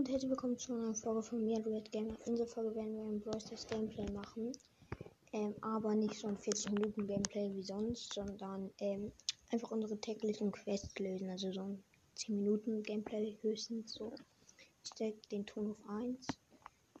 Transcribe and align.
und 0.00 0.08
herzlich 0.08 0.30
willkommen 0.30 0.56
zu 0.56 0.72
einer 0.72 0.94
Folge 0.94 1.22
von 1.22 1.44
mir, 1.44 1.58
Red 1.66 1.92
Gamer. 1.92 2.16
In 2.24 2.32
dieser 2.32 2.46
Folge 2.46 2.74
werden 2.74 2.96
wir 2.96 3.04
ein 3.04 3.20
Brawl 3.20 3.38
Gameplay 3.68 4.10
machen. 4.12 4.50
Ähm, 5.34 5.54
aber 5.60 5.94
nicht 5.94 6.14
so 6.14 6.26
ein 6.26 6.38
40 6.38 6.72
Minuten 6.72 7.06
Gameplay 7.06 7.54
wie 7.54 7.62
sonst, 7.62 8.14
sondern 8.14 8.70
ähm, 8.78 9.12
einfach 9.50 9.72
unsere 9.72 10.00
täglichen 10.00 10.52
Quests 10.52 10.98
lösen. 10.98 11.28
Also 11.28 11.52
so 11.52 11.60
ein 11.60 11.84
10 12.14 12.34
Minuten 12.34 12.82
Gameplay 12.82 13.36
höchstens 13.42 13.92
so. 13.92 14.14
Ich 14.82 14.88
stelle 14.88 15.16
den 15.30 15.44
Ton 15.44 15.70
auf 15.72 15.80
1. 15.86 16.26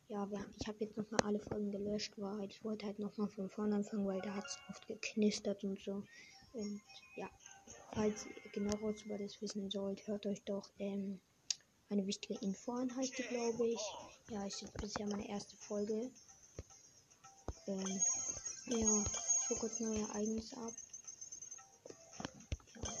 Ja, 0.08 0.28
ich 0.60 0.68
habe 0.68 0.76
jetzt 0.80 0.98
nochmal 0.98 1.22
alle 1.24 1.40
Folgen 1.40 1.70
gelöscht, 1.70 2.12
weil 2.18 2.50
ich 2.50 2.62
wollte 2.62 2.84
halt 2.84 2.98
nochmal 2.98 3.28
von 3.28 3.48
vorne 3.48 3.76
anfangen, 3.76 4.06
weil 4.06 4.20
da 4.20 4.34
hat 4.34 4.44
es 4.44 4.58
oft 4.68 4.86
geknistert 4.86 5.64
und 5.64 5.80
so. 5.80 6.02
Und 6.52 6.82
ja, 7.16 7.30
falls 7.94 8.26
ihr 8.26 8.50
genaueres 8.52 9.00
über 9.06 9.16
das 9.16 9.40
wissen 9.40 9.70
sollt, 9.70 10.06
hört 10.06 10.26
euch 10.26 10.42
doch 10.44 10.68
ähm, 10.78 11.18
eine 11.90 12.06
wichtige 12.06 12.38
Info 12.40 12.72
die, 12.84 13.22
glaube 13.24 13.66
ich. 13.66 13.80
Ja, 14.30 14.46
ist 14.46 14.62
jetzt 14.62 14.76
bisher 14.80 15.06
meine 15.08 15.28
erste 15.28 15.56
Folge. 15.56 16.10
Ähm, 17.66 18.00
ja, 18.66 19.02
ich 19.02 19.48
gucke 19.48 19.60
kurz 19.60 19.80
neue 19.80 20.00
Ereignisse 20.02 20.56
ab. 20.56 20.72
Ja. 22.76 22.92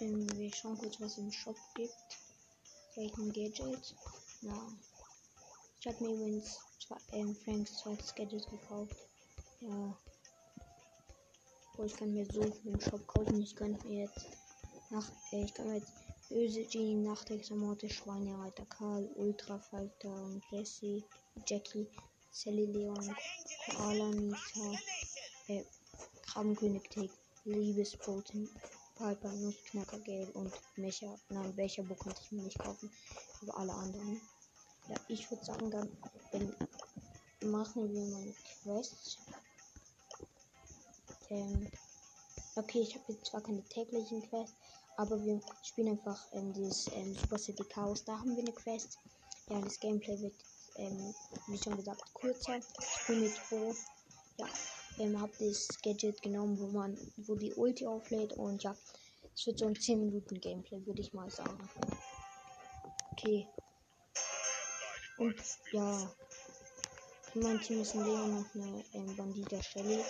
Ähm, 0.00 0.38
wir 0.38 0.54
schauen 0.54 0.78
kurz, 0.78 1.00
was 1.00 1.12
es 1.12 1.18
im 1.18 1.30
Shop 1.30 1.56
gibt. 1.74 1.92
Vielleicht 2.94 3.18
ein 3.18 3.32
Gadget. 3.32 3.94
Na. 4.40 4.72
Ich 5.80 5.86
habe 5.86 6.02
mir 6.02 6.14
übrigens 6.14 6.58
zwei, 6.80 6.96
ähm, 7.12 7.36
Franks 7.36 7.76
zweites 7.76 8.14
Gadget 8.14 8.48
gekauft. 8.48 8.96
Ja. 9.60 9.98
Boah, 11.76 11.84
ich 11.84 11.94
kann 11.94 12.14
mir 12.14 12.24
so 12.24 12.42
viel 12.42 12.72
im 12.72 12.80
Shop 12.80 13.06
kaufen. 13.06 13.42
Ich 13.42 13.54
kann 13.54 13.78
mir 13.84 14.04
jetzt 14.04 14.26
nach, 14.90 15.08
äh, 15.32 15.44
ich 15.44 15.54
kann 15.54 15.74
jetzt 15.74 15.92
Böse 16.28 16.64
Genie, 16.64 16.94
Nachtex-Morte, 16.94 17.88
Schweinereiter, 17.88 18.66
Karl, 18.66 19.08
Ultrafalter 19.14 20.08
und 20.08 20.42
Jesse, 20.50 21.02
Jackie, 21.46 21.86
Sally 22.32 22.66
Leon, 22.66 23.16
Koala, 23.66 24.08
Nita, 24.10 24.78
äh, 25.48 25.62
Krabbenkönig 26.22 26.82
Tick, 26.90 27.10
Liebesboten, 27.44 28.50
Piper, 28.96 29.32
Nussknacker, 29.32 30.00
Gale 30.00 30.30
und 30.32 30.52
Mecha. 30.76 31.18
Nein, 31.28 31.54
Becherbo 31.54 31.94
konnte 31.94 32.20
ich 32.24 32.32
mir 32.32 32.42
nicht 32.42 32.58
kaufen, 32.58 32.90
aber 33.42 33.58
alle 33.58 33.74
anderen. 33.74 34.20
Ja, 34.88 34.96
ich 35.08 35.30
würde 35.30 35.44
sagen, 35.44 35.70
dann 35.70 35.88
ähm, 36.32 36.54
machen 37.42 37.92
wir 37.92 38.06
mal 38.06 38.22
eine 38.22 38.34
Quest. 38.62 39.18
Ähm, 41.30 41.70
okay, 42.56 42.80
ich 42.80 42.94
habe 42.94 43.12
jetzt 43.12 43.26
zwar 43.26 43.42
keine 43.42 43.62
täglichen 43.68 44.22
Quests, 44.28 44.56
aber 44.96 45.22
wir 45.24 45.40
spielen 45.62 45.88
einfach 45.88 46.20
ähm, 46.32 46.52
dieses 46.52 46.90
ähm, 46.92 47.14
Super 47.14 47.38
City 47.38 47.64
Chaos. 47.64 48.04
Da 48.04 48.18
haben 48.18 48.34
wir 48.36 48.42
eine 48.42 48.52
Quest. 48.52 48.98
Ja, 49.48 49.60
das 49.60 49.78
Gameplay 49.78 50.20
wird, 50.20 50.34
ähm, 50.76 51.14
wie 51.48 51.58
schon 51.58 51.76
gesagt, 51.76 52.02
kurzer. 52.14 52.56
Ich 52.56 53.06
bin 53.06 53.20
mit 53.20 53.34
Pro. 53.48 53.74
Ja, 54.38 54.46
ähm, 54.98 55.20
habe 55.20 55.32
das 55.38 55.68
Gadget 55.82 56.20
genommen, 56.22 56.58
wo 56.58 56.66
man, 56.66 56.96
wo 57.16 57.34
die 57.34 57.54
Ulti 57.54 57.86
auflädt 57.86 58.32
und 58.34 58.62
ja, 58.62 58.74
es 59.34 59.46
wird 59.46 59.58
so 59.58 59.66
ein 59.66 59.76
10 59.76 60.00
Minuten 60.00 60.40
Gameplay, 60.40 60.84
würde 60.86 61.00
ich 61.00 61.12
mal 61.12 61.30
sagen. 61.30 61.68
Okay. 63.12 63.46
Und 65.18 65.36
ja, 65.72 66.10
mein 67.34 67.60
Team 67.60 67.80
ist 67.80 67.94
ein 67.94 68.04
Leon 68.04 68.36
und 68.38 68.46
eine 68.54 68.84
ähm, 68.94 69.16
Bandita 69.16 69.62
Shelly. 69.62 70.02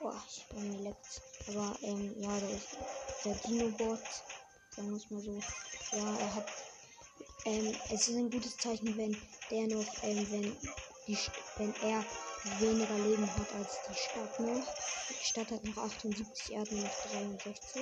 Boah, 0.00 0.22
ich 0.28 0.46
bin 0.48 0.70
mir 0.70 0.82
leckt. 0.90 1.22
Aber 1.46 1.76
ähm, 1.82 2.14
ja, 2.20 2.40
da 2.40 2.48
ist 2.48 2.76
der 3.24 3.34
Dino-Bot, 3.34 3.98
sagen 4.74 4.90
wir 4.90 4.96
es 4.96 5.10
mal 5.10 5.20
so, 5.20 5.38
ja, 5.92 6.18
er 6.18 6.34
hat, 6.34 6.46
ähm, 7.44 7.74
es 7.90 8.08
ist 8.08 8.16
ein 8.16 8.30
gutes 8.30 8.58
Zeichen, 8.58 8.96
wenn 8.96 9.16
der 9.50 9.66
noch, 9.68 9.86
ähm, 10.02 10.26
wenn 10.30 10.56
die, 11.06 11.18
wenn 11.56 11.72
er 11.82 12.04
weniger 12.58 12.98
Leben 12.98 13.26
hat 13.38 13.52
als 13.54 13.82
die 13.88 13.94
Stadt 13.94 14.38
noch. 14.38 14.66
Die 15.08 15.24
Stadt 15.24 15.50
hat 15.50 15.64
noch 15.64 15.76
78, 15.78 16.54
er 16.54 16.60
hat 16.60 16.72
noch 16.72 16.90
63. 17.10 17.80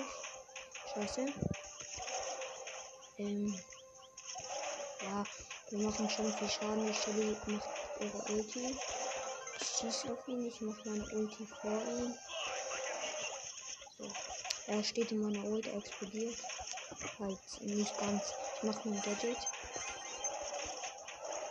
Scheiße. 0.93 1.27
Ähm, 3.19 3.55
ja, 5.03 5.25
wir 5.71 5.79
machen 5.79 6.09
schon 6.09 6.33
viel 6.33 6.49
Schaden. 6.49 6.87
Die 6.87 6.95
Shelly 6.95 7.37
macht 7.47 7.71
ihre 8.01 8.33
Ulti. 8.33 8.77
Ich 9.61 9.67
schieße 9.67 10.13
auf 10.13 10.29
ihn, 10.29 10.47
ich 10.47 10.61
mache 10.61 10.89
meine 10.89 11.07
Ulti 11.11 11.47
vor 11.61 11.71
ihm. 11.71 12.15
So. 13.99 14.11
Er 14.67 14.83
steht 14.83 15.13
in 15.13 15.21
meiner 15.21 15.45
Ult, 15.45 15.67
er 15.67 15.77
explodiert. 15.77 16.37
Halt 17.19 17.39
nicht 17.61 17.99
ganz. 17.99 18.23
Ich 18.57 18.63
mache 18.63 18.89
ein 18.89 19.03
Gadget. 19.03 19.37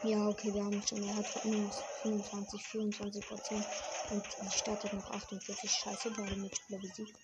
Ja, 0.03 0.27
okay, 0.27 0.53
wir 0.53 0.65
haben 0.65 0.81
schon. 0.85 1.07
Er 1.07 1.15
hat 1.15 1.45
minus 1.45 1.75
25, 2.01 2.61
24 2.61 3.25
Prozent. 3.25 3.65
Und 4.09 4.25
die 4.41 4.57
Stadt 4.57 4.83
hat 4.83 4.93
noch 4.93 5.09
48. 5.11 5.71
Scheiße, 5.71 6.11
beide 6.11 6.35
Mitspieler 6.35 6.79
besiegt. 6.79 7.17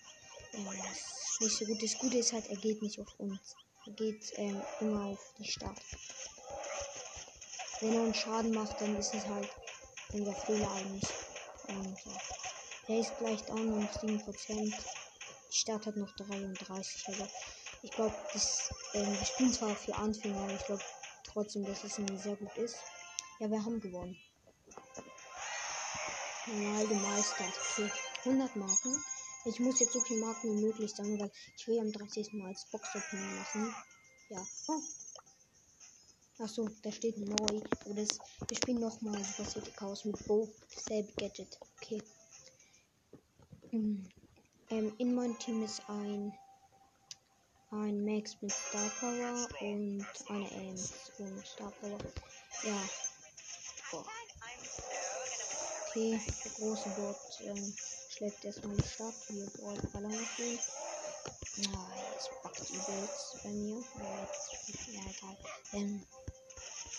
Ja, 0.52 0.72
das 0.72 0.98
ist 0.98 1.40
nicht 1.40 1.56
so 1.56 1.64
gut. 1.66 1.82
Das 1.82 1.98
Gute 1.98 2.18
ist 2.18 2.32
halt, 2.32 2.46
er 2.48 2.56
geht 2.56 2.80
nicht 2.80 2.98
auf 3.00 3.18
uns. 3.18 3.54
Er 3.86 3.92
geht 3.92 4.32
ähm, 4.36 4.62
immer 4.80 5.04
auf 5.06 5.34
die 5.38 5.44
Stadt. 5.44 5.80
Wenn 7.80 7.94
er 7.94 8.02
uns 8.02 8.16
Schaden 8.16 8.52
macht, 8.52 8.80
dann 8.80 8.96
ist 8.96 9.12
es 9.12 9.26
halt 9.26 9.48
unser 10.12 10.34
Fehler 10.34 10.70
eigentlich. 10.72 11.10
Und 11.68 12.04
ja. 12.06 12.12
Er 12.88 12.98
ist 12.98 13.16
gleich 13.18 13.40
down 13.44 13.72
um 13.72 13.86
7%. 13.86 14.74
Die 15.50 15.56
Stadt 15.56 15.86
hat 15.86 15.96
noch 15.96 16.12
33. 16.12 17.08
Also 17.08 17.26
ich 17.82 17.90
glaube, 17.90 18.14
das, 18.32 18.70
ähm, 18.94 19.16
Spiel 19.24 19.52
zwar 19.52 19.74
für 19.74 19.94
Anfänger, 19.96 20.40
aber 20.40 20.54
ich 20.54 20.64
glaube 20.64 20.82
trotzdem, 21.24 21.64
dass 21.64 21.82
es 21.84 21.96
sehr 21.96 22.36
gut 22.36 22.56
ist. 22.56 22.76
Ja, 23.40 23.50
wir 23.50 23.64
haben 23.64 23.80
gewonnen. 23.80 24.16
Mal 26.46 26.86
gemeistert. 26.86 27.52
Okay, 27.72 27.90
100 28.24 28.56
Marken. 28.56 29.02
Ich 29.44 29.58
muss 29.60 29.80
jetzt 29.80 29.92
so 29.92 30.00
viel 30.00 30.20
Marken 30.20 30.56
wie 30.56 30.62
möglich 30.66 30.94
sammeln, 30.94 31.20
weil 31.20 31.32
ich 31.56 31.66
will 31.66 31.80
am 31.80 31.90
30. 31.90 32.32
Mal 32.34 32.48
als 32.48 32.66
Box-Opening 32.70 33.36
machen. 33.36 33.74
Ja. 34.28 34.46
Oh. 34.68 34.80
Achso, 36.42 36.68
da 36.82 36.92
steht 36.92 37.18
neu. 37.18 37.60
Aber 37.84 37.94
das, 37.94 38.18
wir 38.48 38.56
spielen 38.56 38.80
nochmal 38.80 39.22
Super 39.24 39.48
City 39.48 39.70
Chaos 39.72 40.04
mit 40.04 40.26
Bo. 40.26 40.48
Selbe 40.68 41.12
Gadget. 41.18 41.58
Okay. 41.76 42.02
Hm. 43.70 44.08
Ähm, 44.70 44.92
in 44.98 45.14
meinem 45.14 45.38
Team 45.38 45.62
ist 45.62 45.82
ein 45.88 46.32
ein 47.72 48.04
Max 48.04 48.36
mit 48.40 48.52
Star 48.52 48.90
Power 48.98 49.48
und 49.60 50.06
eine 50.28 50.50
Ames 50.52 50.92
ohne 51.18 51.44
Star 51.44 51.72
Power. 51.80 51.98
Ja. 52.64 52.82
Boah. 53.90 54.04
Okay, 55.86 56.20
der 56.44 56.50
große 56.52 56.88
Bot 56.90 57.16
ähm, 57.44 57.74
schlägt 58.10 58.44
erstmal 58.44 58.76
die 58.76 58.88
Stadt. 58.88 59.14
Wir 59.28 59.46
ballern 59.92 60.12
auf 60.12 60.38
ihn. 60.38 60.58
Ah, 61.74 61.86
jetzt 62.12 62.30
backt 62.42 62.70
übelst 62.70 63.42
bei 63.42 63.50
mir. 63.50 63.76
Ja, 63.98 64.20
jetzt, 64.22 64.88
ja 64.88 65.00
egal. 65.00 65.36
Ähm, 65.72 66.02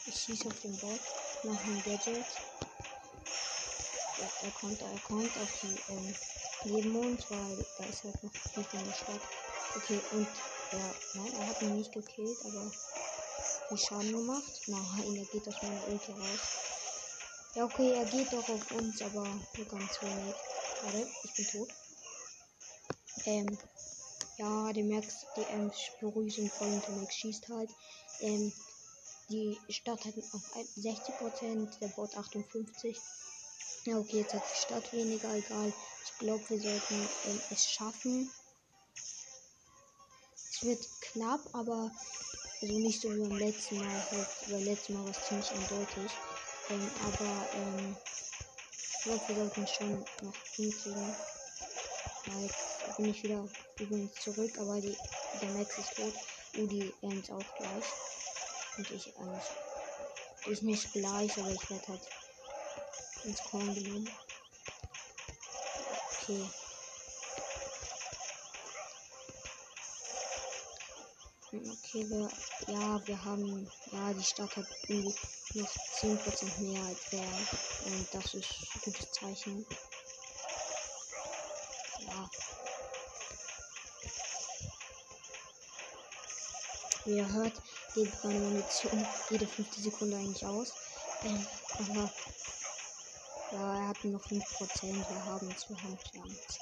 ich 0.08 0.16
schieße 0.16 0.48
auf 0.48 0.60
den 0.62 0.78
Bot, 0.78 1.00
mache 1.44 1.64
ein 1.64 1.84
Gadget. 1.84 2.26
Ja, 4.20 4.30
er 4.44 4.52
kommt, 4.52 4.82
er 4.82 5.00
kommt 5.00 5.38
auf 5.38 5.60
die 5.62 5.94
ähm, 5.94 6.16
Nebenmond, 6.64 7.30
weil 7.30 7.66
da 7.78 7.86
ist 7.86 8.04
halt 8.04 8.24
noch 8.24 8.34
viel 8.34 8.66
in 8.72 8.86
der 8.86 8.94
Stadt. 8.94 9.22
Okay, 9.76 10.02
und 10.12 10.28
er, 10.72 10.96
nein, 11.14 11.34
er 11.34 11.48
hat 11.48 11.62
ihn 11.62 11.76
nicht 11.76 11.94
gekillt, 11.94 12.38
aber 12.46 12.72
viel 13.68 13.78
Schaden 13.78 14.12
gemacht. 14.12 14.62
Nein, 14.68 15.16
er 15.18 15.26
geht 15.26 15.48
aus 15.48 15.62
meiner 15.62 15.88
Ulti 15.88 16.12
raus. 16.12 16.40
Ja, 17.56 17.66
okay, 17.66 17.94
er 17.94 18.06
geht 18.06 18.32
doch 18.32 18.48
auf 18.48 18.72
uns, 18.72 19.02
aber 19.02 19.24
nur 19.24 19.68
ganz 19.68 20.02
wenig. 20.02 20.36
Warte, 20.82 21.08
ich 21.24 21.34
bin 21.36 21.46
tot. 21.48 21.70
Ähm, 23.26 23.58
ja, 24.38 24.74
der 24.74 24.84
Max, 24.86 25.26
die 25.36 25.42
ähm, 25.42 25.72
Beruhigung 26.00 26.50
voll 26.50 26.70
und 26.70 26.88
der 26.88 26.96
Max 26.96 27.16
schießt 27.16 27.50
halt. 27.50 27.70
Ähm, 28.22 28.52
die 29.30 29.58
Stadt 29.70 30.04
hat 30.06 30.16
auf 30.18 30.56
60%, 30.78 31.80
der 31.80 31.88
Bot 31.90 32.16
58%. 32.16 32.98
Ja, 33.86 33.98
okay, 33.98 34.20
jetzt 34.20 34.36
hat 34.36 34.44
die 34.44 34.60
Stadt 34.60 34.94
weniger, 34.94 35.34
egal. 35.34 35.74
Ich 36.06 36.18
glaube, 36.20 36.48
wir 36.50 36.60
sollten 36.62 37.10
ähm, 37.26 37.42
es 37.50 37.68
schaffen. 37.68 38.32
Es 40.36 40.62
wird 40.62 40.88
knapp, 41.02 41.40
aber 41.54 41.90
also 42.62 42.78
nicht 42.78 43.02
so 43.02 43.10
wie 43.10 43.28
beim 43.28 43.40
letzten 43.40 43.80
Mal. 43.80 44.12
Halt, 44.12 44.28
beim 44.52 44.64
letzten 44.64 44.94
Mal 44.94 45.04
war 45.04 45.10
es 45.10 45.24
ziemlich 45.24 45.52
eindeutig. 45.52 46.12
Ähm, 46.70 46.92
aber 47.08 47.48
ähm, 47.56 47.98
ich 48.72 49.04
glaube, 49.04 49.28
wir 49.28 49.36
sollten 49.36 49.66
schon 49.68 50.06
noch 50.22 50.36
hinkriegen. 50.56 51.16
Ja, 52.28 52.40
jetzt 52.40 52.98
bin 52.98 53.06
ich 53.06 53.24
wieder 53.24 53.48
übrigens 53.80 54.14
zurück, 54.22 54.60
aber 54.60 54.80
die, 54.80 54.96
der 55.42 55.50
Max 55.50 55.76
ist 55.80 55.96
tot. 55.96 56.14
Udi 56.56 56.94
ends 57.02 57.32
auch 57.32 57.56
gleich. 57.58 57.86
Und 58.78 58.92
ich, 58.92 59.08
ähm, 59.08 60.52
ist 60.52 60.62
nicht 60.62 60.94
gleich, 60.94 61.36
aber 61.40 61.50
ich 61.50 61.70
werde 61.70 61.88
halt 61.88 62.21
ins 63.24 63.44
Korn 63.44 63.74
genommen. 63.74 64.10
Okay. 66.22 66.50
Okay, 71.54 72.10
wir, 72.10 72.30
ja, 72.68 73.08
wir 73.08 73.26
haben, 73.26 73.70
ja, 73.92 74.14
die 74.14 74.24
Stadt 74.24 74.56
hat 74.56 74.66
irgendwie 74.88 75.14
noch 75.56 75.68
10% 76.00 76.60
mehr 76.62 76.82
als 76.84 77.10
der. 77.12 77.22
Und 77.22 78.08
das 78.14 78.34
ist 78.34 78.50
ein 78.74 78.82
gutes 78.86 79.12
Zeichen. 79.12 79.66
Ja. 82.00 82.30
Wie 87.04 87.18
ihr 87.18 87.34
hört, 87.34 87.62
geht 87.96 88.24
meine 88.24 88.40
Munition 88.40 89.06
jede 89.30 89.48
fünfte 89.48 89.82
Sekunde 89.82 90.18
eigentlich 90.18 90.46
aus. 90.46 90.72
Ähm, 91.24 91.46
aber 91.80 92.10
ja, 93.52 93.76
er 93.80 93.88
hat 93.90 94.04
nur 94.04 94.14
noch 94.14 94.26
5%. 94.26 94.84
Wir 94.84 95.26
haben 95.26 95.50
es, 95.50 95.70
haben 95.70 95.98
es. 96.28 96.60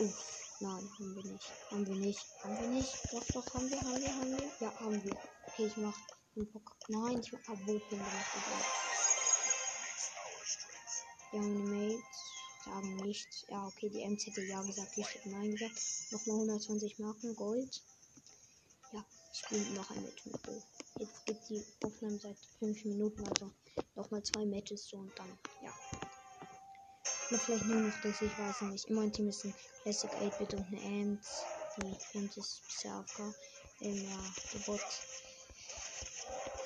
Uff. 0.00 0.40
Nein, 0.62 0.90
haben 0.98 1.16
wir 1.16 1.24
nicht. 1.24 1.52
Haben 1.70 1.86
wir 1.86 1.94
nicht. 1.94 2.26
Haben 2.42 2.60
wir 2.60 2.68
nicht. 2.68 2.94
Doch, 3.12 3.24
doch, 3.32 3.54
haben 3.54 3.70
wir, 3.70 3.80
haben 3.80 4.00
wir, 4.00 4.14
haben 4.14 4.32
wir. 4.32 4.50
Ja, 4.60 4.80
haben 4.80 5.02
wir. 5.02 5.16
Okay, 5.46 5.66
ich 5.66 5.76
mach 5.78 5.96
den 6.36 6.50
Bock. 6.52 6.76
Nein, 6.88 7.20
ich 7.20 7.32
mach 7.32 7.48
Abo 7.48 7.78
gemacht. 7.88 8.26
Ja, 11.32 11.40
meine 11.40 11.60
Mates 11.60 12.04
sagen 12.64 12.96
nichts. 12.96 13.46
Ja, 13.48 13.66
okay, 13.66 13.88
die 13.88 14.02
Ems 14.02 14.26
hätte 14.26 14.42
ja 14.42 14.62
gesagt, 14.62 14.92
ich 14.96 15.14
hätte 15.14 15.30
nein 15.30 15.52
gesagt. 15.52 15.80
Nochmal 16.10 16.36
120 16.36 16.98
Marken, 16.98 17.34
Gold. 17.36 17.82
Ja, 18.92 19.04
ich 19.32 19.38
spiele 19.38 19.70
noch 19.70 19.90
ein 19.90 20.02
Match. 20.02 20.24
Jetzt 20.98 21.24
geht 21.24 21.48
die 21.48 21.64
Aufnahme 21.82 22.18
seit 22.18 22.36
5 22.58 22.84
Minuten, 22.84 23.26
also 23.26 23.50
nochmal 23.94 24.22
zwei 24.22 24.44
Matches 24.46 24.88
so 24.88 24.98
und 24.98 25.18
dann, 25.18 25.38
ja. 25.62 25.72
Oder 27.30 27.38
vielleicht 27.38 27.64
nur 27.66 27.80
noch 27.80 28.00
das, 28.00 28.20
ich 28.20 28.36
weiß 28.38 28.62
nicht. 28.62 28.86
Immer 28.86 29.02
ein 29.02 29.12
Team 29.12 29.28
ist 29.28 29.44
ein 29.44 29.54
Classic 29.82 30.10
8-Bit 30.12 30.54
und 30.54 30.66
eine 30.66 30.80
Ant. 30.82 31.26
Die 31.76 32.18
Ant 32.18 32.36
ist 32.36 32.62
bisher 32.66 32.94
AFK. 32.94 33.34
Ähm, 33.82 34.04
ja, 34.04 34.18
der 34.52 34.58
Bot 34.60 34.80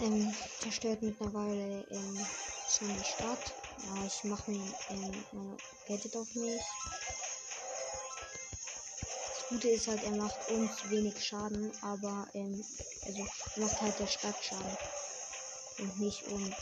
ähm, 0.01 0.35
zerstört 0.61 1.03
mittlerweile 1.03 1.87
ähm, 1.91 2.27
schon 2.69 2.89
die 2.89 3.05
Stadt. 3.05 3.53
Ja, 3.85 4.06
ich 4.06 4.25
mache 4.25 4.51
mir 4.51 4.65
ähm, 4.91 5.25
meine 5.33 5.56
Gadget 5.87 6.17
auf 6.17 6.35
mich. 6.35 6.62
Das 9.31 9.49
Gute 9.49 9.69
ist 9.69 9.87
halt, 9.87 10.03
er 10.03 10.17
macht 10.17 10.51
uns 10.51 10.91
wenig 10.91 11.23
Schaden, 11.23 11.71
aber 11.83 12.27
ähm, 12.35 12.65
also 13.05 13.27
macht 13.56 13.81
halt 13.81 13.99
der 13.99 14.06
Stadt 14.06 14.37
Schaden. 14.43 14.79
Und 15.79 15.99
nicht 16.00 16.23
uns 16.29 16.55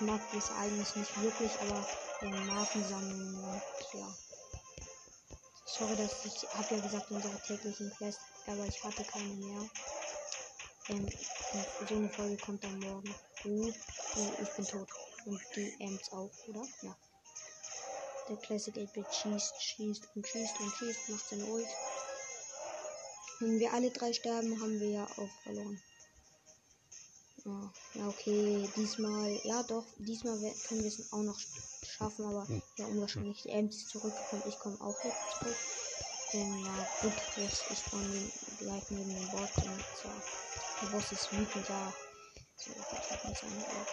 ich 0.00 0.06
mag 0.06 0.20
das 0.32 0.50
eigentlich 0.52 0.96
nicht 0.96 1.22
wirklich, 1.22 1.60
aber 1.60 1.86
den 2.22 2.46
Marken 2.46 2.88
sammeln 2.88 3.44
und 3.44 3.62
ja. 3.92 4.16
Sorry, 5.66 5.94
dass 5.94 6.24
ich 6.24 6.48
habe 6.54 6.74
ja 6.74 6.80
gesagt, 6.80 7.10
unsere 7.10 7.38
täglichen 7.42 7.90
Quests, 7.90 8.22
aber 8.46 8.66
ich 8.66 8.82
hatte 8.82 9.04
keine 9.04 9.34
mehr. 9.34 9.70
Ähm, 10.88 11.06
so 11.86 11.94
eine 11.96 12.08
Folge 12.08 12.36
kommt 12.38 12.64
dann 12.64 12.80
morgen. 12.80 13.14
Uh, 13.44 13.72
ich 14.42 14.56
bin 14.56 14.66
tot. 14.66 14.88
Und 15.26 15.40
die 15.54 15.76
Ams 15.82 16.12
auch, 16.12 16.30
oder? 16.48 16.66
Ja. 16.80 16.96
Der 18.30 18.36
Classic 18.38 18.74
8-Bit 18.74 19.14
schießt, 19.14 19.62
schießt 19.62 20.08
und 20.14 20.26
schießt 20.26 20.60
und 20.60 20.72
schießt, 20.76 21.08
macht 21.10 21.28
seine 21.28 21.44
Ult. 21.44 21.68
Wenn 23.40 23.58
wir 23.58 23.72
alle 23.74 23.90
drei 23.90 24.14
sterben, 24.14 24.58
haben 24.62 24.80
wir 24.80 24.88
ja 24.88 25.04
auch 25.04 25.42
verloren. 25.42 25.78
Ja, 27.44 27.74
ja, 27.94 28.08
okay, 28.08 28.70
diesmal, 28.76 29.40
ja 29.44 29.62
doch, 29.62 29.86
diesmal 29.98 30.38
können 30.62 30.82
wir 30.82 30.88
es 30.88 31.12
auch 31.12 31.22
noch 31.22 31.38
schaffen, 31.82 32.24
aber 32.24 32.46
hm. 32.46 32.62
ja, 32.76 32.86
unwahrscheinlich. 32.86 33.42
Die 33.42 33.50
Ems 33.50 33.76
ist 33.76 33.90
zurückgekommen, 33.90 34.42
ich 34.46 34.58
komme 34.58 34.80
auch 34.80 35.02
jetzt 35.02 35.30
zurück. 35.30 35.56
Ähm, 36.32 36.64
ja, 36.64 36.88
gut, 37.00 37.20
jetzt 37.36 37.64
ich 37.70 37.84
bin 37.86 38.32
gleich 38.58 38.84
neben 38.90 39.14
dem 39.14 39.30
Bot 39.30 39.50
und 39.64 39.84
so. 39.94 40.08
Der 40.80 40.86
Boss 40.88 41.10
ist 41.12 41.32
wütend, 41.32 41.68
ja. 41.68 41.94
So, 42.56 42.70
ich 42.92 43.10
hab 43.10 43.24
nicht 43.24 43.40
seine 43.40 43.86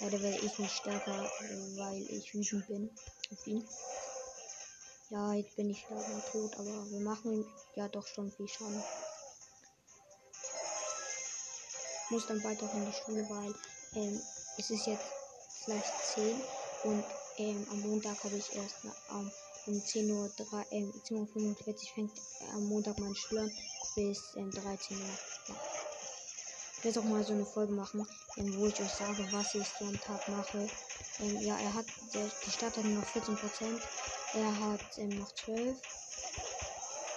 Leider 0.00 0.22
werde 0.22 0.38
ich 0.38 0.58
nicht 0.58 0.76
stärker, 0.76 1.30
weil 1.76 2.02
ich 2.08 2.32
wütend 2.34 2.66
bin 2.68 2.90
auf 3.30 3.46
ihn. 3.46 3.64
Ja, 5.10 5.34
jetzt 5.34 5.56
bin 5.56 5.68
ich 5.68 5.86
leider 5.90 6.24
tot, 6.24 6.56
aber 6.56 6.90
wir 6.90 7.00
machen 7.00 7.32
ihm 7.32 7.44
ja 7.74 7.88
doch 7.88 8.06
schon 8.06 8.30
viel 8.30 8.48
Schaden 8.48 8.82
muss 12.10 12.26
dann 12.26 12.42
weiter 12.42 12.68
in 12.72 12.84
die 12.84 12.92
Schule, 12.92 13.28
weil 13.28 13.54
ähm, 13.94 14.20
es 14.56 14.70
ist 14.70 14.86
jetzt 14.86 15.14
vielleicht 15.64 15.98
10 16.02 16.42
und 16.82 17.04
ähm, 17.36 17.66
am 17.70 17.80
Montag 17.80 18.22
habe 18.24 18.36
ich 18.36 18.54
erst 18.54 18.84
ähm, 18.84 19.30
um 19.66 19.74
10.45 19.76 20.10
Uhr, 20.10 20.66
ähm, 20.70 20.92
10.45 20.92 21.68
Uhr 21.68 21.94
fängt 21.94 22.18
äh, 22.40 22.44
am 22.52 22.64
Montag 22.66 22.98
mein 22.98 23.14
Schüler 23.14 23.50
bis 23.94 24.34
ähm, 24.36 24.52
13 24.52 25.00
Uhr. 25.00 25.18
Ja. 25.48 25.56
Ich 26.76 26.84
werde 26.84 27.00
auch 27.00 27.04
mal 27.04 27.22
so 27.22 27.32
eine 27.32 27.44
Folge 27.46 27.72
machen, 27.72 28.06
ähm, 28.36 28.54
wo 28.56 28.66
ich 28.66 28.82
euch 28.82 28.94
sage, 28.94 29.26
was 29.30 29.54
ich 29.54 29.68
so 29.76 29.84
am 29.84 30.00
Tag 30.00 30.26
mache. 30.28 30.70
Ähm, 31.18 31.40
ja, 31.42 31.58
er 31.58 31.74
hat, 31.74 31.86
der, 32.14 32.28
die 32.44 32.50
Stadt 32.50 32.76
hat 32.76 32.86
noch 32.86 33.06
14%, 33.06 33.82
er 34.32 34.58
hat 34.58 34.98
ähm, 34.98 35.16
noch 35.16 35.32
12. 35.32 35.78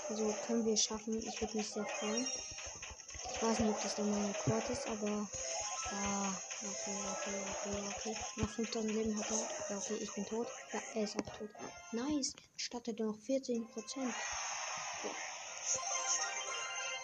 Also 0.10 0.34
können 0.46 0.66
wir 0.66 0.74
es 0.74 0.84
schaffen, 0.84 1.26
ich 1.26 1.40
würde 1.40 1.56
mich 1.58 1.72
sehr 1.72 1.86
freuen 1.86 2.28
weiß 3.44 3.60
nicht, 3.60 3.72
ob 3.72 3.82
das 3.82 3.96
dann 3.96 4.10
mein 4.10 4.26
Rekord 4.26 4.70
ist, 4.70 4.88
aber. 4.88 5.28
Ja, 5.92 6.42
okay, 6.62 6.98
okay, 7.12 7.44
okay, 7.52 7.84
okay. 7.90 8.18
Noch 8.38 8.50
5000 8.50 8.94
Leben 8.94 9.20
hat 9.20 9.32
er. 9.32 9.50
Ja, 9.70 9.78
okay, 9.78 9.98
ich 10.00 10.12
bin 10.14 10.26
tot. 10.26 10.48
Ja, 10.72 10.82
er 10.96 11.04
ist 11.04 11.18
auch 11.18 11.38
tot. 11.38 11.50
Nice. 11.92 12.34
Statt 12.56 12.88
er 12.88 13.06
noch 13.06 13.18
14%. 13.18 13.68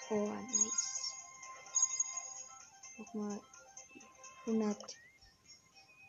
Oh, 0.10 0.16
oh 0.16 0.28
nice. 0.28 1.14
Nochmal 2.98 3.42
100. 4.48 4.98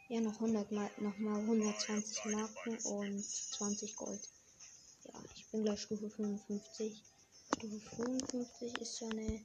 Ja, 0.08 0.20
noch 0.20 0.34
100 0.34 0.72
mal, 0.72 0.90
nochmal 0.98 1.40
120 1.40 2.24
Marken 2.26 2.78
und 2.78 3.24
20 3.24 3.96
Gold. 3.96 4.28
Ja, 5.04 5.14
ich 5.34 5.46
bin 5.48 5.64
gleich 5.64 5.82
Stufe 5.82 6.08
55. 6.08 7.02
Stufe 7.56 7.80
55 7.96 8.78
ist 8.80 8.96
so 8.96 9.08
eine 9.08 9.44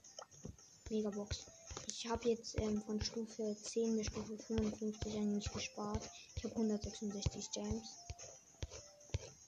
Megabox. 0.90 1.46
Ich 1.88 2.08
habe 2.08 2.30
jetzt 2.30 2.60
ähm, 2.60 2.82
von 2.82 3.02
Stufe 3.02 3.56
10 3.62 3.98
bis 3.98 4.08
Stufe 4.08 4.38
55 4.38 5.16
eigentlich 5.16 5.52
gespart. 5.52 6.10
Ich 6.36 6.44
habe 6.44 6.56
166 6.56 7.52
Gems. 7.52 7.98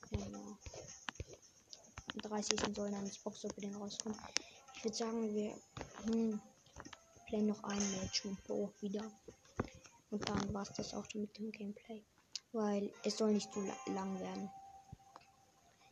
Genau. 0.09 0.57
30 2.21 2.59
sollen 2.75 2.91
dann 2.91 3.05
das 3.05 3.17
Box 3.19 3.45
Opening 3.45 3.75
rauskommen. 3.75 4.17
Ich 4.75 4.83
würde 4.83 4.97
sagen, 4.97 5.35
wir 5.35 5.53
hm, 6.05 6.41
playen 7.27 7.47
noch 7.47 7.63
ein 7.63 7.91
Match 7.99 8.25
mit 8.25 8.43
Bo 8.45 8.71
wieder. 8.81 9.11
Und 10.09 10.27
dann 10.27 10.53
war 10.53 10.63
es 10.63 10.73
das 10.73 10.93
auch 10.93 11.05
mit 11.13 11.37
dem 11.37 11.51
Gameplay. 11.51 12.03
Weil 12.53 12.91
es 13.03 13.17
soll 13.17 13.33
nicht 13.33 13.51
zu 13.51 13.59
lang 13.87 14.19
werden. 14.19 14.49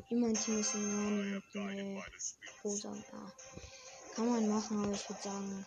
Immer 0.10 0.28
ein 0.28 0.36
Team 0.36 0.60
ist 0.60 0.74
ein 0.76 1.42
und 1.54 1.62
eine 1.62 2.04
Rosa. 2.64 2.96
Ja. 2.96 3.34
Kann 4.16 4.30
man 4.30 4.48
machen, 4.48 4.78
aber 4.78 4.94
ich 4.94 5.10
würde 5.10 5.22
sagen, 5.22 5.66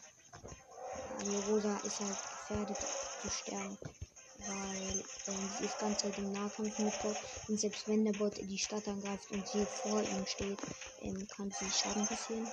die 1.20 1.36
Rosa 1.36 1.76
ist 1.78 2.00
halt 2.00 2.18
gefährdet 2.30 2.78
zu 3.18 3.28
sterben. 3.28 3.76
Weil 4.46 5.04
ähm, 5.26 5.50
sie 5.50 5.66
ist 5.66 5.78
ganz 5.78 6.02
halt 6.02 6.16
im 6.16 6.32
Nahkampf 6.32 6.78
mit 6.78 6.98
Bot. 7.02 7.18
Und 7.46 7.60
selbst 7.60 7.86
wenn 7.86 8.06
der 8.06 8.14
Bot 8.14 8.38
die 8.38 8.56
Stadt 8.56 8.88
angreift 8.88 9.30
und 9.30 9.46
sie 9.46 9.66
vor 9.66 10.00
ihm 10.00 10.24
steht, 10.24 10.60
ähm, 10.96 11.28
kann 11.28 11.50
sie 11.50 11.70
Schaden 11.70 12.08
passieren. 12.08 12.50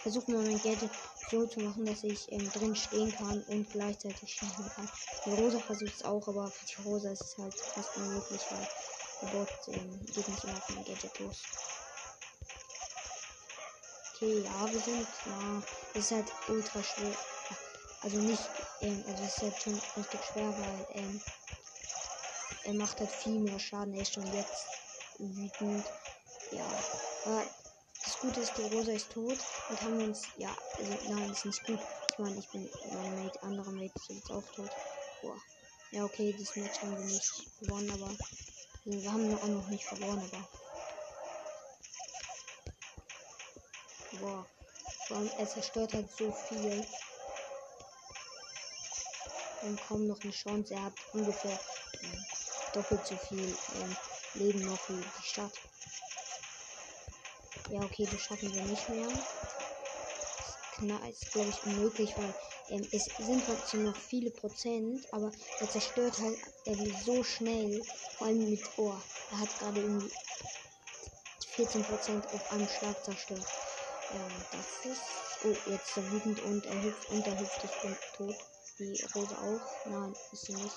Versuche 0.00 0.30
mal 0.30 0.44
mein 0.44 0.62
Gadget 0.62 0.92
so 1.26 1.46
zu 1.46 1.60
machen, 1.60 1.84
dass 1.84 2.04
ich 2.04 2.32
ähm, 2.32 2.50
drin 2.50 2.74
stehen 2.74 3.12
kann 3.12 3.42
und 3.42 3.70
gleichzeitig 3.70 4.30
schießen 4.32 4.70
kann. 4.70 4.88
Die 5.26 5.30
Rosa 5.30 5.60
versucht 5.60 5.96
es 5.96 6.02
auch, 6.06 6.26
aber 6.26 6.52
für 6.52 6.64
die 6.64 6.80
Rosa 6.80 7.10
ist 7.12 7.24
es 7.24 7.36
halt 7.36 7.60
fast 7.74 7.94
unmöglich, 7.96 8.50
weil 8.50 8.66
der 9.20 9.26
Bot 9.26 9.50
ähm, 9.68 10.00
geht 10.14 10.28
nicht 10.28 10.44
immer 10.44 10.56
auf 10.56 10.68
mein 10.70 10.84
Gadget 10.84 11.18
los 11.18 11.50
okay, 14.22 14.42
ja, 14.44 14.72
wir 14.72 14.80
sind, 14.80 15.08
ja, 15.24 15.62
ist 15.94 16.12
halt 16.12 16.32
ultra 16.46 16.82
schwer. 16.82 17.16
Also 18.02 18.18
nicht, 18.20 18.50
ähm, 18.80 19.04
also 19.08 19.24
ist 19.24 19.42
halt 19.42 19.60
schon 19.62 19.80
richtig 19.96 20.24
schwer, 20.24 20.56
weil, 20.56 20.86
ähm, 20.90 21.20
er 22.64 22.74
macht 22.74 23.00
halt 23.00 23.10
viel 23.10 23.40
mehr 23.40 23.58
Schaden. 23.58 23.94
Er 23.94 24.02
ist 24.02 24.12
schon 24.14 24.32
jetzt 24.32 24.66
wütend. 25.18 25.90
Ja, 26.50 26.66
aber 27.24 27.42
das 28.04 28.18
Gute 28.20 28.40
ist, 28.40 28.56
die 28.56 28.62
Rosa 28.62 28.92
ist 28.92 29.10
tot 29.10 29.38
und 29.68 29.82
haben 29.82 30.00
uns, 30.00 30.30
ja, 30.36 30.56
also 30.78 30.92
nein, 31.08 31.30
ist 31.30 31.44
nicht 31.44 31.66
gut. 31.66 31.80
Ich 32.10 32.18
meine, 32.18 32.38
ich 32.38 32.48
bin, 32.50 32.68
mein 32.92 33.14
Mate, 33.14 33.42
andere 33.42 33.72
Mate 33.72 33.94
ist 33.96 34.08
jetzt 34.08 34.30
auch 34.30 34.48
tot. 34.54 34.70
Boah. 35.20 35.42
Ja, 35.90 36.04
okay, 36.04 36.32
das 36.38 36.54
Match 36.54 36.80
haben 36.82 36.96
wir 36.96 37.04
nicht 37.04 37.48
gewonnen, 37.58 37.90
aber 37.90 38.16
wir 38.84 39.12
haben 39.12 39.34
auch 39.34 39.48
noch 39.48 39.68
nicht 39.68 39.86
verloren, 39.86 40.22
aber 40.22 40.48
Boah. 44.20 44.46
Vor 45.06 45.16
allem, 45.16 45.30
er 45.38 45.48
zerstört 45.48 45.94
halt 45.94 46.10
so 46.10 46.30
viel. 46.30 46.84
Und 49.62 49.80
kaum 49.88 50.06
noch 50.06 50.22
eine 50.22 50.32
Chance. 50.32 50.74
Er 50.74 50.84
hat 50.84 50.94
ungefähr 51.12 51.52
äh, 51.52 52.72
doppelt 52.72 53.06
so 53.06 53.16
viel 53.16 53.56
ähm, 53.74 53.96
Leben 54.34 54.60
noch 54.66 54.88
wie 54.88 54.94
die 54.96 55.22
Stadt. 55.22 55.52
Ja, 57.70 57.80
okay, 57.82 58.06
das 58.10 58.20
schaffen 58.20 58.52
wir 58.54 58.62
nicht 58.64 58.88
mehr. 58.88 59.08
Das 60.88 61.10
ist, 61.10 61.32
glaube 61.32 61.50
ich, 61.50 61.62
unmöglich, 61.64 62.18
weil 62.18 62.34
ähm, 62.68 62.86
es 62.92 63.04
sind 63.04 63.44
trotzdem 63.46 63.84
noch 63.84 63.96
viele 63.96 64.30
Prozent, 64.30 65.06
aber 65.12 65.30
er 65.60 65.70
zerstört 65.70 66.18
halt 66.18 66.38
irgendwie 66.66 67.04
so 67.04 67.22
schnell, 67.22 67.82
vor 68.18 68.26
allem 68.26 68.50
mit 68.50 68.78
Ohr. 68.78 69.00
Er 69.30 69.38
hat 69.38 69.58
gerade 69.58 69.80
irgendwie 69.80 70.10
14 71.54 71.84
Prozent 71.84 72.32
auf 72.32 72.50
einem 72.50 72.68
Schlag 72.68 72.96
zerstört. 73.04 73.61
Ja, 74.12 74.28
das 74.52 74.92
ist. 74.92 75.02
Oh, 75.44 75.70
jetzt 75.70 75.96
er 75.96 76.10
wütend 76.12 76.40
und 76.40 76.66
er 76.66 76.82
hüpft 76.82 77.10
und 77.10 77.26
er 77.26 77.38
hüpft 77.38 77.64
ist 77.64 77.74
tot. 78.16 78.36
Die 78.78 79.04
Rose 79.14 79.38
auch. 79.38 79.86
Nein, 79.86 80.14
ist 80.32 80.46
sie 80.46 80.54
nicht. 80.54 80.76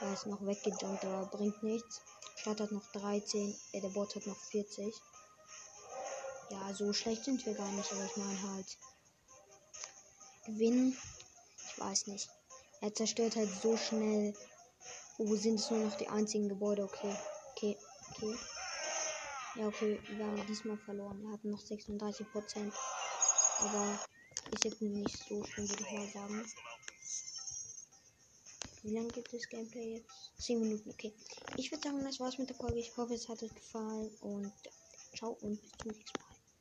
Er 0.00 0.12
ist 0.12 0.26
noch 0.26 0.44
weggejumpt, 0.44 1.04
aber 1.04 1.26
bringt 1.26 1.62
nichts. 1.62 2.02
Stadt 2.36 2.60
hat 2.60 2.72
noch 2.72 2.86
13, 2.92 3.56
äh, 3.72 3.80
der 3.80 3.88
Bot 3.88 4.14
hat 4.14 4.26
noch 4.26 4.36
40. 4.50 4.94
Ja, 6.50 6.74
so 6.74 6.92
schlecht 6.92 7.24
sind 7.24 7.44
wir 7.46 7.54
gar 7.54 7.70
nicht, 7.72 7.90
aber 7.92 8.04
ich 8.04 8.16
meine 8.16 8.42
halt. 8.54 8.78
Gewinnen 10.44 10.96
ich 11.76 11.82
weiß 11.82 12.06
nicht. 12.06 12.30
Er 12.80 12.94
zerstört 12.94 13.36
halt 13.36 13.50
so 13.62 13.76
schnell. 13.76 14.34
Oh, 15.18 15.34
sind 15.34 15.60
es 15.60 15.70
nur 15.70 15.80
noch 15.80 15.96
die 15.96 16.08
einzigen 16.08 16.48
Gebäude? 16.48 16.84
Okay. 16.84 17.14
Okay. 17.52 17.76
Okay. 18.12 18.34
Ja, 19.58 19.68
okay. 19.68 19.98
Wir 20.08 20.26
haben 20.26 20.46
diesmal 20.46 20.76
verloren. 20.76 21.22
Wir 21.22 21.32
hatten 21.32 21.50
noch 21.50 21.60
36 21.60 22.30
Prozent. 22.30 22.74
Aber 23.60 23.98
ist 24.50 24.64
jetzt 24.64 24.82
nicht 24.82 25.16
so 25.28 25.42
schlimm, 25.44 25.68
würde 25.68 25.82
ich 25.82 25.92
mal 25.92 26.08
sagen. 26.08 26.44
Wie 28.82 28.94
lange 28.94 29.08
gibt 29.08 29.32
es 29.32 29.48
Gameplay 29.48 29.96
jetzt? 29.96 30.30
10 30.38 30.60
Minuten, 30.60 30.90
okay. 30.90 31.12
Ich 31.56 31.72
würde 31.72 31.82
sagen, 31.82 32.04
das 32.04 32.20
war's 32.20 32.38
mit 32.38 32.50
der 32.50 32.56
Folge. 32.56 32.78
Ich 32.78 32.96
hoffe, 32.96 33.14
es 33.14 33.28
hat 33.28 33.42
euch 33.42 33.54
gefallen 33.54 34.10
und 34.20 34.52
ciao 35.16 35.36
und 35.40 35.60
bis 35.60 35.72
zum 35.72 35.90
nächsten 35.92 36.20
Mal. 36.20 36.25